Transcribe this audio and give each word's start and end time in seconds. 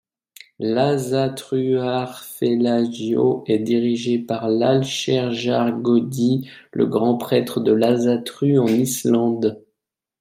L'Ásatrúarfélagið 0.57 3.43
est 3.45 3.59
dirigée 3.59 4.17
par 4.17 4.49
l'Allsherjargoði, 4.49 6.49
le 6.73 6.87
grand 6.87 7.17
prêtre 7.17 7.59
de 7.59 7.71
l'Ásatrú 7.71 8.57
en 8.57 8.65
Islande. 8.67 9.63